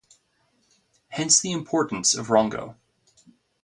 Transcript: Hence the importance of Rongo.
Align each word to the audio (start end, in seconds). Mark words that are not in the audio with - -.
Hence 1.09 1.39
the 1.39 1.51
importance 1.51 2.15
of 2.15 2.29
Rongo. 2.29 2.75